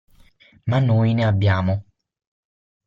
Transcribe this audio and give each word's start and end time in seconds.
Ma 0.65 0.79
noi 0.79 1.13
ne 1.13 1.25
abbiamo. 1.25 1.85